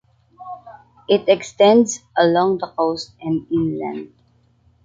It 1.07 1.29
extends 1.29 1.99
along 2.17 2.57
the 2.57 2.73
coast 2.75 3.11
and 3.21 3.45
inland. 3.51 4.11